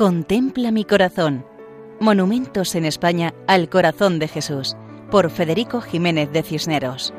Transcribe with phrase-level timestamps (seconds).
[0.00, 1.44] Contempla mi corazón.
[2.00, 4.74] Monumentos en España al corazón de Jesús,
[5.10, 7.12] por Federico Jiménez de Cisneros.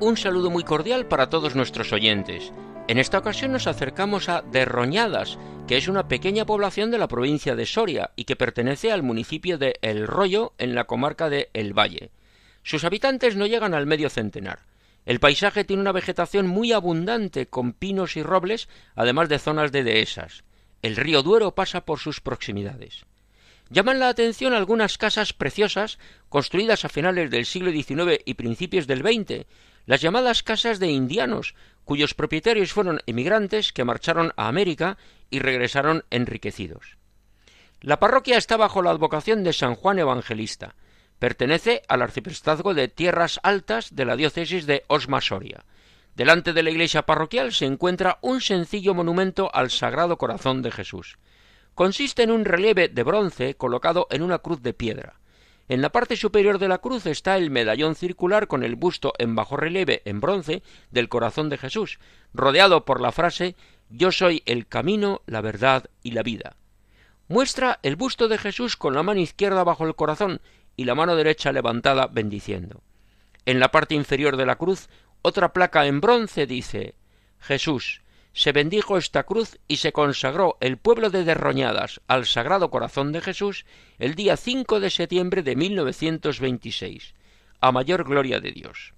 [0.00, 2.52] Un saludo muy cordial para todos nuestros oyentes.
[2.88, 7.56] En esta ocasión nos acercamos a Derroñadas, que es una pequeña población de la provincia
[7.56, 11.72] de Soria y que pertenece al municipio de El Rollo en la comarca de El
[11.72, 12.10] Valle.
[12.62, 14.70] Sus habitantes no llegan al medio centenar.
[15.04, 19.82] El paisaje tiene una vegetación muy abundante con pinos y robles, además de zonas de
[19.82, 20.44] dehesas.
[20.80, 23.04] El río Duero pasa por sus proximidades.
[23.70, 25.98] Llaman la atención algunas casas preciosas
[26.28, 29.46] construidas a finales del siglo XIX y principios del XX,
[29.86, 34.98] las llamadas casas de indianos, cuyos propietarios fueron emigrantes que marcharon a América
[35.30, 36.98] y regresaron enriquecidos.
[37.80, 40.76] La parroquia está bajo la advocación de San Juan Evangelista.
[41.22, 45.64] Pertenece al arciprestazgo de Tierras Altas de la diócesis de Osma-Soria.
[46.16, 51.18] Delante de la iglesia parroquial se encuentra un sencillo monumento al Sagrado Corazón de Jesús.
[51.76, 55.20] Consiste en un relieve de bronce colocado en una cruz de piedra.
[55.68, 59.36] En la parte superior de la cruz está el medallón circular con el busto en
[59.36, 62.00] bajo relieve en bronce del corazón de Jesús,
[62.34, 63.54] rodeado por la frase
[63.90, 66.56] Yo soy el camino, la verdad y la vida.
[67.28, 70.40] Muestra el busto de Jesús con la mano izquierda bajo el corazón
[70.76, 72.82] y la mano derecha levantada bendiciendo.
[73.44, 74.88] En la parte inferior de la cruz,
[75.22, 76.94] otra placa en bronce dice
[77.38, 83.12] Jesús, se bendijo esta cruz y se consagró el pueblo de Derroñadas al Sagrado Corazón
[83.12, 83.66] de Jesús
[83.98, 87.14] el día 5 de septiembre de 1926,
[87.60, 88.94] a mayor gloria de Dios.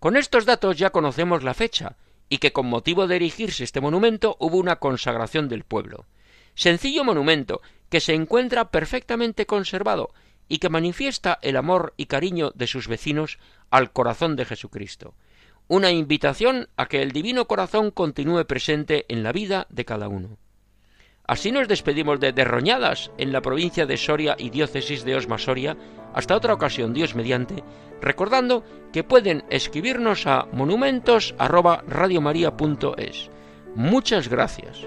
[0.00, 1.96] Con estos datos ya conocemos la fecha
[2.28, 6.06] y que con motivo de erigirse este monumento hubo una consagración del pueblo.
[6.54, 10.12] Sencillo monumento que se encuentra perfectamente conservado
[10.52, 13.38] y que manifiesta el amor y cariño de sus vecinos
[13.70, 15.14] al corazón de Jesucristo.
[15.66, 20.36] Una invitación a que el Divino Corazón continúe presente en la vida de cada uno.
[21.26, 25.74] Así nos despedimos de Derroñadas, en la provincia de Soria y diócesis de Osma Soria,
[26.12, 27.64] hasta otra ocasión, Dios mediante,
[28.02, 33.30] recordando que pueden escribirnos a monumentos@radiomaria.es.
[33.74, 34.86] Muchas gracias.